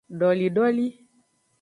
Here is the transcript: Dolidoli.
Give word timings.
Dolidoli. 0.19 0.87